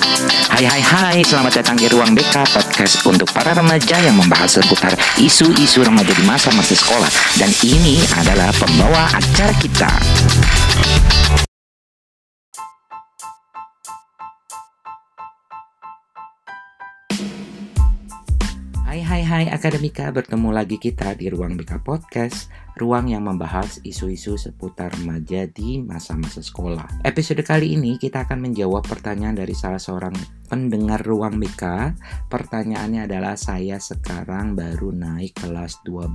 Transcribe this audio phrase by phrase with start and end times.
[0.00, 4.96] Hai hai hai, selamat datang di Ruang BK Podcast untuk para remaja yang membahas seputar
[5.20, 7.12] isu-isu remaja di masa-masa sekolah.
[7.36, 9.92] Dan ini adalah pembawa acara kita.
[18.88, 22.48] Hai hai hai Akademika, bertemu lagi kita di Ruang BK Podcast
[22.78, 27.02] Ruang yang membahas isu-isu seputar remaja di masa-masa sekolah.
[27.02, 30.14] Episode kali ini kita akan menjawab pertanyaan dari salah seorang
[30.50, 31.94] pendengar Ruang BK
[32.26, 36.10] Pertanyaannya adalah saya sekarang baru naik kelas 12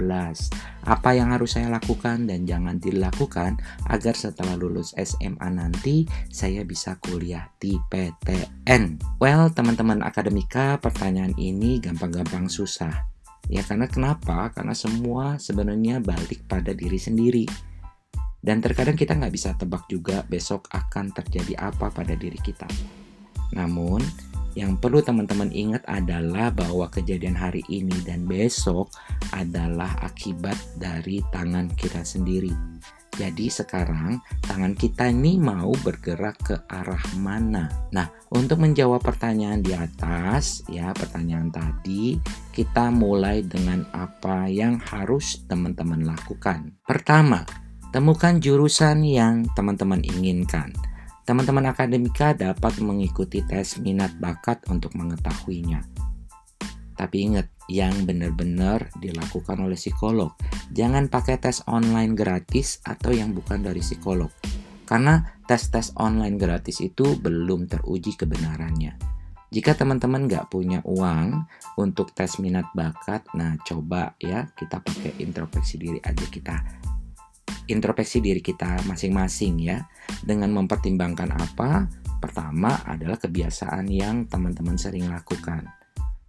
[0.92, 3.56] Apa yang harus saya lakukan dan jangan dilakukan
[3.88, 11.80] Agar setelah lulus SMA nanti saya bisa kuliah di PTN Well teman-teman Akademika pertanyaan ini
[11.80, 13.15] gampang-gampang susah.
[13.50, 14.50] Ya karena kenapa?
[14.54, 17.46] Karena semua sebenarnya balik pada diri sendiri.
[18.46, 22.70] Dan terkadang kita nggak bisa tebak juga besok akan terjadi apa pada diri kita.
[23.58, 24.02] Namun,
[24.56, 28.94] yang perlu teman-teman ingat adalah bahwa kejadian hari ini dan besok
[29.36, 32.54] adalah akibat dari tangan kita sendiri.
[33.16, 37.72] Jadi sekarang tangan kita ini mau bergerak ke arah mana?
[37.96, 42.20] Nah, untuk menjawab pertanyaan di atas, ya pertanyaan tadi,
[42.52, 46.76] kita mulai dengan apa yang harus teman-teman lakukan.
[46.84, 47.48] Pertama,
[47.96, 50.76] temukan jurusan yang teman-teman inginkan.
[51.24, 55.95] Teman-teman akademika dapat mengikuti tes minat bakat untuk mengetahuinya.
[56.96, 60.34] Tapi ingat, yang benar-benar dilakukan oleh psikolog.
[60.70, 64.30] Jangan pakai tes online gratis atau yang bukan dari psikolog.
[64.86, 65.18] Karena
[65.50, 68.94] tes-tes online gratis itu belum teruji kebenarannya.
[69.50, 71.48] Jika teman-teman nggak punya uang
[71.82, 76.56] untuk tes minat bakat, nah coba ya kita pakai introspeksi diri aja kita.
[77.66, 79.82] Introspeksi diri kita masing-masing ya.
[80.22, 81.90] Dengan mempertimbangkan apa?
[82.22, 85.66] Pertama adalah kebiasaan yang teman-teman sering lakukan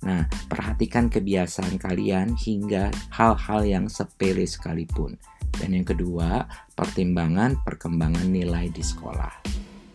[0.04, 5.16] Nah, perhatikan kebiasaan kalian hingga hal-hal yang sepele sekalipun.
[5.56, 6.44] Dan yang kedua,
[6.76, 9.32] pertimbangan perkembangan nilai di sekolah.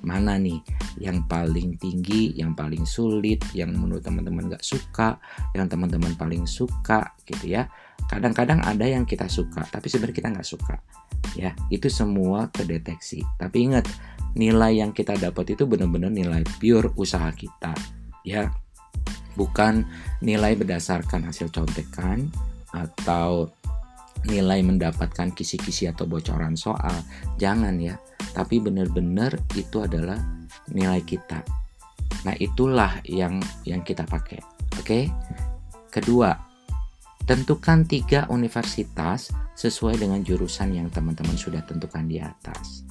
[0.02, 0.58] Mana nih
[0.98, 5.22] yang paling tinggi, yang paling sulit, yang menurut teman-teman gak suka,
[5.54, 7.70] yang teman-teman paling suka gitu ya.
[8.10, 10.76] Kadang-kadang ada yang kita suka, tapi sebenarnya kita nggak suka.
[11.38, 13.22] Ya, itu semua kedeteksi.
[13.38, 13.86] Tapi ingat,
[14.34, 17.78] nilai yang kita dapat itu benar-benar nilai pure usaha kita.
[18.26, 18.50] Ya,
[19.36, 19.86] bukan
[20.20, 22.32] nilai berdasarkan hasil contekan
[22.72, 23.52] atau
[24.28, 26.94] nilai mendapatkan kisi-kisi atau bocoran soal.
[27.42, 27.98] Jangan ya,
[28.38, 30.20] tapi benar-benar itu adalah
[30.70, 31.42] nilai kita.
[32.22, 34.38] Nah, itulah yang yang kita pakai.
[34.78, 35.10] Oke.
[35.92, 36.32] Kedua,
[37.26, 42.91] tentukan tiga universitas sesuai dengan jurusan yang teman-teman sudah tentukan di atas.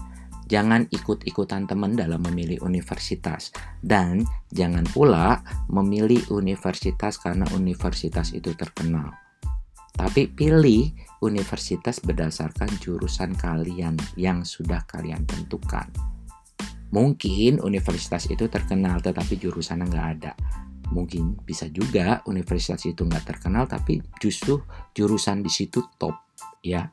[0.50, 9.14] Jangan ikut-ikutan teman dalam memilih universitas dan jangan pula memilih universitas karena universitas itu terkenal.
[9.94, 10.90] Tapi pilih
[11.22, 15.86] universitas berdasarkan jurusan kalian yang sudah kalian tentukan.
[16.90, 20.34] Mungkin universitas itu terkenal tetapi jurusannya nggak ada.
[20.90, 24.58] Mungkin bisa juga universitas itu nggak terkenal tapi justru
[24.98, 26.34] jurusan di situ top
[26.66, 26.90] ya.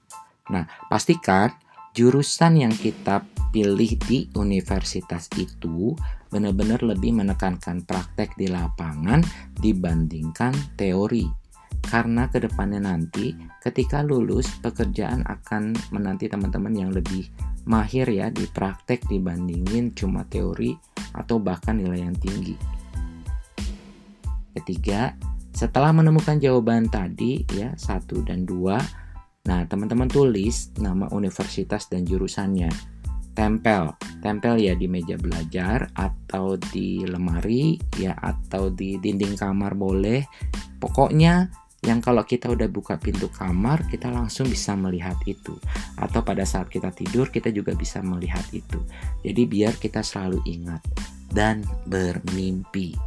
[0.53, 1.49] Nah pastikan
[1.97, 5.97] jurusan yang kita pilih di universitas itu
[6.29, 9.25] benar-benar lebih menekankan praktek di lapangan
[9.57, 11.25] dibandingkan teori.
[11.81, 13.33] Karena ke depannya nanti
[13.65, 17.25] ketika lulus pekerjaan akan menanti teman-teman yang lebih
[17.65, 20.77] mahir ya di praktek dibandingin cuma teori
[21.17, 22.53] atau bahkan nilai yang tinggi.
[24.53, 25.17] Ketiga,
[25.49, 28.77] setelah menemukan jawaban tadi ya satu dan dua,
[29.47, 32.69] nah teman-teman tulis nama universitas dan jurusannya.
[33.37, 33.93] Tempel.
[34.19, 40.25] Tempel ya di meja belajar atau di lemari ya atau di dinding kamar boleh.
[40.81, 41.45] Pokoknya
[41.85, 45.53] yang kalau kita udah buka pintu kamar kita langsung bisa melihat itu.
[46.01, 48.81] Atau pada saat kita tidur kita juga bisa melihat itu.
[49.21, 50.81] Jadi biar kita selalu ingat
[51.29, 52.97] dan bermimpi.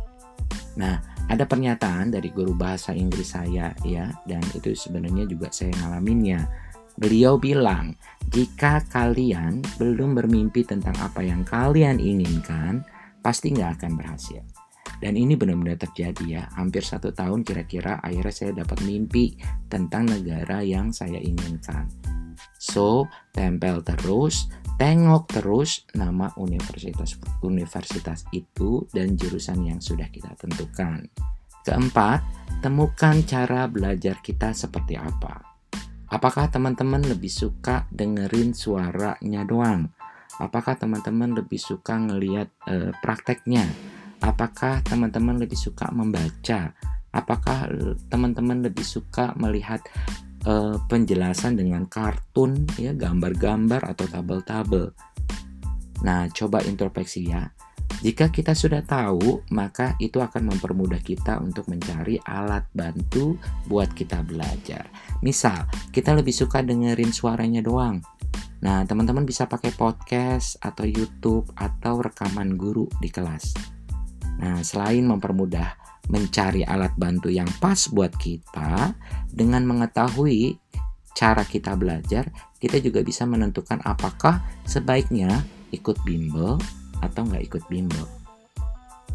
[0.79, 6.45] Nah ada pernyataan dari guru bahasa Inggris saya ya dan itu sebenarnya juga saya ngalaminnya
[7.01, 7.97] Beliau bilang,
[8.29, 12.85] jika kalian belum bermimpi tentang apa yang kalian inginkan,
[13.25, 14.45] pasti nggak akan berhasil.
[15.01, 16.45] Dan ini benar-benar terjadi ya.
[16.61, 19.33] Hampir satu tahun kira-kira akhirnya saya dapat mimpi
[19.73, 21.89] tentang negara yang saya inginkan.
[22.61, 31.05] So, tempel terus, tengok terus nama universitas universitas itu dan jurusan yang sudah kita tentukan.
[31.61, 32.25] Keempat,
[32.65, 35.45] temukan cara belajar kita seperti apa.
[36.09, 39.93] Apakah teman-teman lebih suka dengerin suaranya doang?
[40.41, 43.69] Apakah teman-teman lebih suka ngelihat e, prakteknya?
[44.25, 46.73] Apakah teman-teman lebih suka membaca?
[47.13, 47.69] Apakah
[48.09, 49.85] teman-teman lebih suka melihat
[50.47, 54.93] uh, penjelasan dengan kartun, ya gambar-gambar atau tabel-tabel?
[56.05, 57.49] Nah, coba introspeksi ya.
[58.01, 63.37] Jika kita sudah tahu, maka itu akan mempermudah kita untuk mencari alat bantu
[63.69, 64.89] buat kita belajar.
[65.21, 68.01] Misal, kita lebih suka dengerin suaranya doang.
[68.65, 73.53] Nah, teman-teman bisa pakai podcast atau YouTube atau rekaman guru di kelas.
[74.41, 75.80] Nah, selain mempermudah
[76.11, 78.93] mencari alat bantu yang pas buat kita,
[79.31, 80.59] dengan mengetahui
[81.15, 82.27] cara kita belajar,
[82.59, 86.59] kita juga bisa menentukan apakah sebaiknya ikut bimbel
[87.01, 88.07] atau nggak ikut bimbel.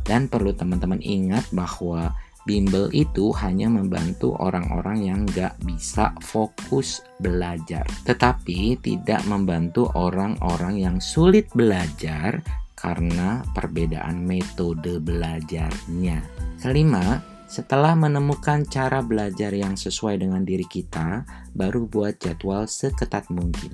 [0.05, 2.13] Dan perlu teman-teman ingat bahwa
[2.45, 7.83] bimbel itu hanya membantu orang-orang yang nggak bisa fokus belajar.
[8.05, 12.39] Tetapi tidak membantu orang-orang yang sulit belajar
[12.75, 16.19] karena perbedaan metode belajarnya.
[16.59, 21.23] Kelima, setelah menemukan cara belajar yang sesuai dengan diri kita,
[21.55, 23.71] baru buat jadwal seketat mungkin.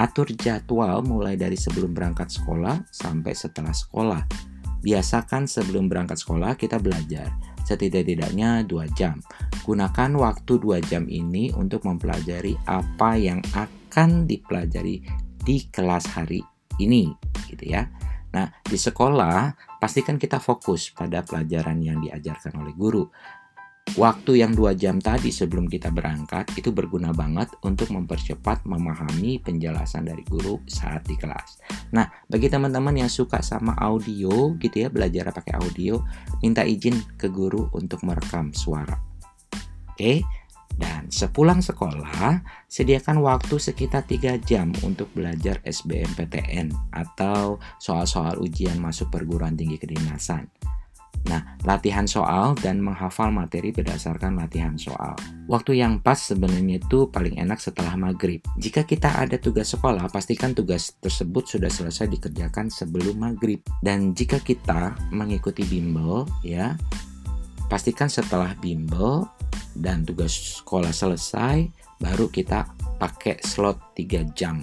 [0.00, 4.22] Atur jadwal mulai dari sebelum berangkat sekolah sampai setelah sekolah.
[4.80, 7.28] Biasakan sebelum berangkat sekolah kita belajar,
[7.68, 9.20] setidak-tidaknya 2 jam.
[9.68, 15.04] Gunakan waktu 2 jam ini untuk mempelajari apa yang akan dipelajari
[15.44, 16.40] di kelas hari
[16.80, 17.12] ini,
[17.52, 17.84] gitu ya.
[18.30, 23.04] Nah, di sekolah pastikan kita fokus pada pelajaran yang diajarkan oleh guru
[23.98, 30.06] waktu yang dua jam tadi sebelum kita berangkat itu berguna banget untuk mempercepat memahami penjelasan
[30.06, 31.58] dari guru saat di kelas.
[31.96, 35.98] Nah, bagi teman-teman yang suka sama audio gitu ya, belajar pakai audio,
[36.44, 38.94] minta izin ke guru untuk merekam suara.
[39.90, 40.39] Oke, dan
[41.10, 42.40] sepulang sekolah,
[42.70, 50.46] sediakan waktu sekitar 3 jam untuk belajar SBMPTN atau soal-soal ujian masuk perguruan tinggi kedinasan.
[51.28, 55.12] Nah, latihan soal dan menghafal materi berdasarkan latihan soal.
[55.52, 58.40] Waktu yang pas sebenarnya itu paling enak setelah maghrib.
[58.56, 63.60] Jika kita ada tugas sekolah, pastikan tugas tersebut sudah selesai dikerjakan sebelum maghrib.
[63.84, 66.72] Dan jika kita mengikuti bimbel, ya,
[67.68, 69.28] pastikan setelah bimbel
[69.76, 71.66] dan tugas sekolah selesai,
[72.00, 72.66] baru kita
[72.98, 74.60] pakai slot 3 jam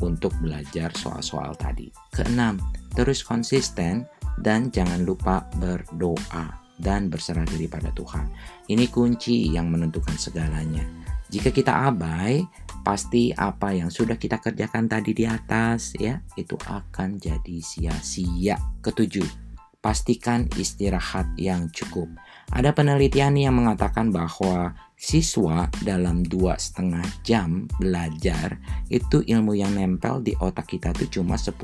[0.00, 1.92] untuk belajar soal-soal tadi.
[2.12, 2.56] Keenam,
[2.96, 4.08] terus konsisten
[4.40, 8.24] dan jangan lupa berdoa dan berserah diri pada Tuhan.
[8.72, 10.82] Ini kunci yang menentukan segalanya.
[11.30, 12.42] Jika kita abai,
[12.82, 18.58] pasti apa yang sudah kita kerjakan tadi di atas ya, itu akan jadi sia-sia.
[18.82, 19.49] Ketujuh,
[19.80, 22.08] pastikan istirahat yang cukup.
[22.52, 28.60] Ada penelitian yang mengatakan bahwa siswa dalam dua setengah jam belajar
[28.92, 31.56] itu ilmu yang nempel di otak kita itu cuma 10%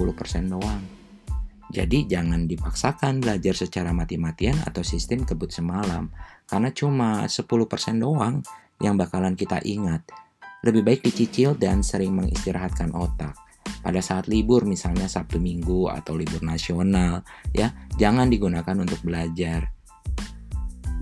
[0.48, 0.80] doang.
[1.66, 6.08] Jadi jangan dipaksakan belajar secara mati-matian atau sistem kebut semalam
[6.48, 7.44] karena cuma 10%
[8.00, 8.40] doang
[8.80, 10.06] yang bakalan kita ingat.
[10.64, 13.45] Lebih baik dicicil dan sering mengistirahatkan otak.
[13.86, 17.22] Pada saat libur misalnya Sabtu Minggu atau libur nasional
[17.54, 19.70] ya, jangan digunakan untuk belajar.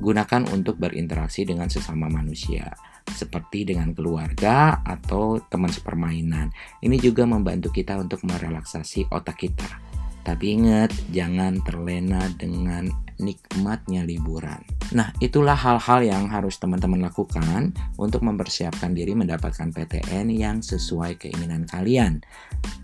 [0.04, 2.68] Gunakan untuk berinteraksi dengan sesama manusia
[3.08, 6.52] seperti dengan keluarga atau teman sepermainan.
[6.84, 9.94] Ini juga membantu kita untuk merelaksasi otak kita
[10.24, 12.88] tapi ingat, jangan terlena dengan
[13.24, 14.60] nikmatnya liburan.
[14.92, 21.64] Nah, itulah hal-hal yang harus teman-teman lakukan untuk mempersiapkan diri mendapatkan PTN yang sesuai keinginan
[21.64, 22.20] kalian.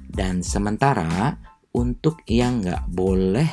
[0.09, 1.37] Dan sementara,
[1.77, 3.47] untuk yang nggak boleh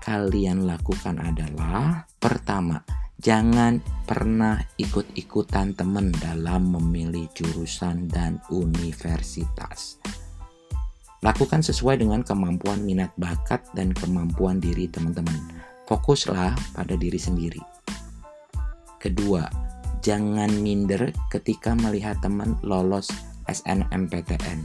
[0.00, 2.80] kalian lakukan adalah pertama,
[3.20, 10.00] jangan pernah ikut-ikutan teman dalam memilih jurusan dan universitas.
[11.20, 15.59] Lakukan sesuai dengan kemampuan minat bakat dan kemampuan diri teman-teman.
[15.90, 17.58] Fokuslah pada diri sendiri.
[19.02, 19.42] Kedua,
[20.06, 23.10] jangan minder ketika melihat teman lolos
[23.50, 24.62] SNMPTN.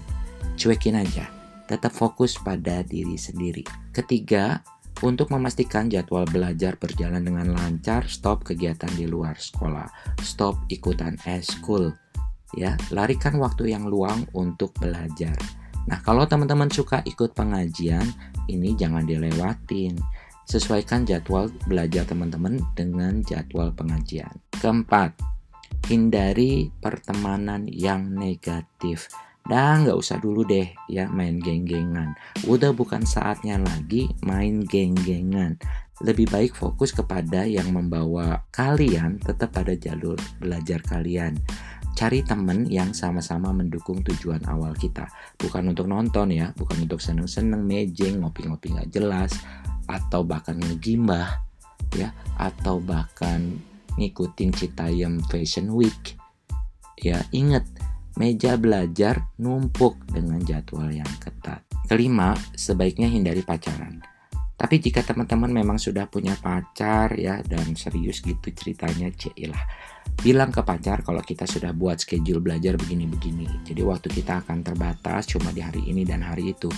[0.54, 1.26] Cuekin aja,
[1.66, 3.66] tetap fokus pada diri sendiri.
[3.90, 4.62] Ketiga,
[5.02, 9.90] untuk memastikan jadwal belajar berjalan dengan lancar, stop kegiatan di luar sekolah,
[10.22, 11.90] stop ikutan eskul.
[12.54, 15.34] Ya, larikan waktu yang luang untuk belajar
[15.86, 18.06] Nah, kalau teman-teman suka ikut pengajian,
[18.50, 19.94] ini jangan dilewatin.
[20.46, 24.30] Sesuaikan jadwal belajar teman-teman dengan jadwal pengajian.
[24.54, 25.18] Keempat,
[25.90, 29.10] hindari pertemanan yang negatif.
[29.46, 32.18] Dan nggak usah dulu deh ya main geng-gengan.
[32.50, 35.58] Udah bukan saatnya lagi main geng-gengan.
[36.02, 41.38] Lebih baik fokus kepada yang membawa kalian tetap pada jalur belajar kalian.
[41.96, 45.08] Cari temen yang sama-sama mendukung tujuan awal kita.
[45.40, 49.32] Bukan untuk nonton ya, bukan untuk seneng-seneng, mejeng, ngopi-ngopi nggak jelas,
[49.88, 51.40] atau bahkan ngegimbah,
[51.96, 53.58] ya, atau bahkan
[53.96, 56.20] ngikutin Citayam Fashion Week.
[57.00, 57.64] Ya, ingat,
[58.20, 61.64] meja belajar numpuk dengan jadwal yang ketat.
[61.88, 64.15] Kelima, sebaiknya hindari pacaran.
[64.56, 69.60] Tapi jika teman-teman memang sudah punya pacar ya dan serius gitu ceritanya, cilah
[70.16, 73.68] bilang ke pacar kalau kita sudah buat schedule belajar begini-begini.
[73.68, 76.72] Jadi waktu kita akan terbatas cuma di hari ini dan hari itu.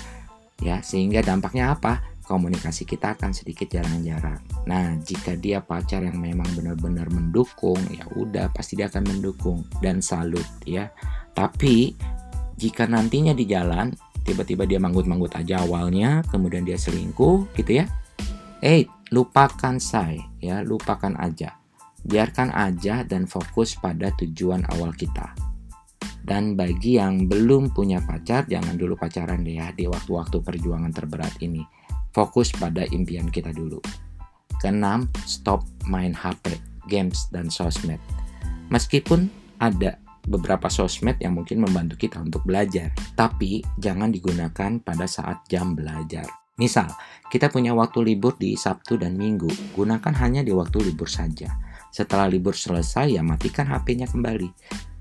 [0.58, 2.02] Ya, sehingga dampaknya apa?
[2.26, 4.42] Komunikasi kita akan sedikit jarang-jarang.
[4.66, 10.02] Nah, jika dia pacar yang memang benar-benar mendukung, ya udah pasti dia akan mendukung dan
[10.02, 10.90] salut ya.
[11.38, 11.94] Tapi
[12.58, 13.94] jika nantinya di jalan
[14.28, 17.88] tiba-tiba dia manggut-manggut aja awalnya, kemudian dia selingkuh gitu ya.
[18.60, 18.84] Eh,
[19.16, 21.56] lupakan saya ya, lupakan aja
[22.08, 25.36] biarkan aja dan fokus pada tujuan awal kita.
[26.24, 31.40] Dan bagi yang belum punya pacar, jangan dulu pacaran deh ya di waktu-waktu perjuangan terberat
[31.40, 31.64] ini.
[32.12, 33.80] Fokus pada impian kita dulu.
[34.60, 36.60] Keenam, stop main HP,
[36.92, 38.02] games, dan sosmed.
[38.68, 39.32] Meskipun
[39.64, 39.96] ada
[40.28, 46.28] beberapa sosmed yang mungkin membantu kita untuk belajar, tapi jangan digunakan pada saat jam belajar.
[46.60, 46.92] Misal,
[47.32, 51.68] kita punya waktu libur di Sabtu dan Minggu, gunakan hanya di waktu libur saja
[51.98, 54.50] setelah libur selesai ya matikan HP-nya kembali.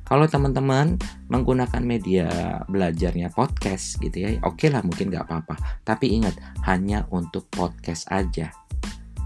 [0.06, 0.94] Kalau teman-teman
[1.26, 2.30] menggunakan media
[2.70, 5.58] belajarnya podcast gitu ya, oke okay lah mungkin nggak apa-apa.
[5.82, 8.54] Tapi ingat hanya untuk podcast aja.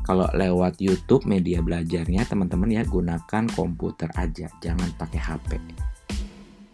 [0.09, 5.51] Kalau lewat YouTube media belajarnya teman-teman ya gunakan komputer aja, jangan pakai HP.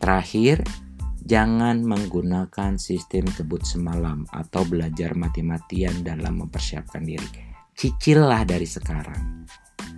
[0.06, 0.62] Terakhir,
[1.26, 7.26] jangan menggunakan sistem kebut semalam atau belajar mati-matian dalam mempersiapkan diri.
[7.74, 9.42] Cicillah dari sekarang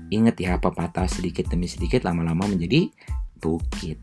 [0.08, 2.88] Ingat ya, pepatah sedikit demi sedikit lama-lama menjadi
[3.36, 4.00] bukit.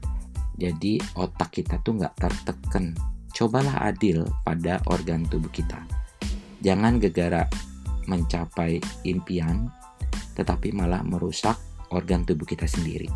[0.53, 2.93] Jadi otak kita tuh nggak tertekan.
[3.33, 5.81] Cobalah adil pada organ tubuh kita.
[6.61, 7.49] Jangan gegara
[8.05, 8.77] mencapai
[9.09, 9.73] impian,
[10.37, 11.57] tetapi malah merusak
[11.89, 13.09] organ tubuh kita sendiri.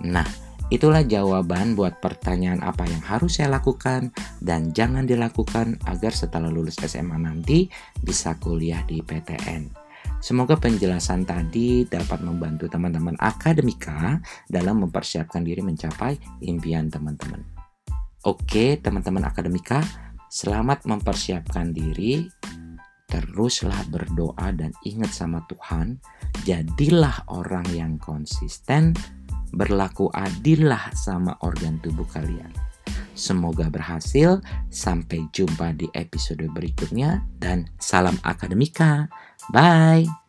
[0.00, 4.10] Nah, itulah jawaban buat pertanyaan apa yang harus saya lakukan
[4.42, 7.70] dan jangan dilakukan agar setelah lulus SMA nanti
[8.02, 9.86] bisa kuliah di PTN.
[10.18, 14.18] Semoga penjelasan tadi dapat membantu teman-teman akademika
[14.48, 17.44] dalam mempersiapkan diri mencapai impian teman-teman.
[18.26, 19.84] Oke, teman-teman akademika,
[20.26, 22.26] selamat mempersiapkan diri.
[23.06, 26.02] Teruslah berdoa dan ingat sama Tuhan.
[26.42, 28.98] Jadilah orang yang konsisten,
[29.54, 32.50] berlaku adillah sama organ tubuh kalian.
[33.16, 34.44] Semoga berhasil.
[34.68, 39.08] Sampai jumpa di episode berikutnya, dan salam akademika.
[39.50, 40.25] Bye.